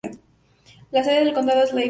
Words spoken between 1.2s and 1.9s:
de condado es Lafayette.